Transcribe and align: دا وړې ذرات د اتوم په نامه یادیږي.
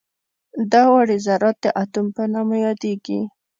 دا 0.71 0.83
وړې 0.93 1.17
ذرات 1.25 1.57
د 1.63 1.65
اتوم 1.81 2.07
په 2.15 2.23
نامه 2.33 2.55
یادیږي. 2.65 3.19